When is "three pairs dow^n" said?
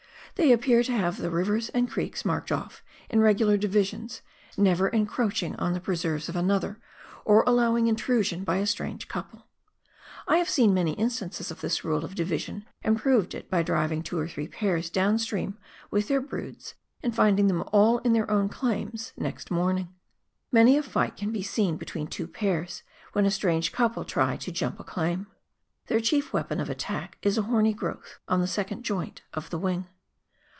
14.27-15.19